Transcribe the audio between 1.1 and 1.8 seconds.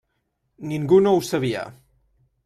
ho sabia.